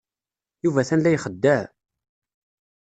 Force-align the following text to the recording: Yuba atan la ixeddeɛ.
Yuba 0.63 0.79
atan 0.81 0.99
la 1.01 1.09
ixeddeɛ. 1.15 1.61